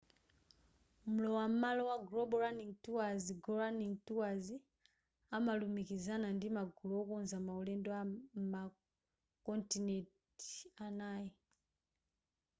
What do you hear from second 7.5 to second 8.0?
ulendo